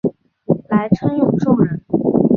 [0.67, 1.79] 来瑱永寿人。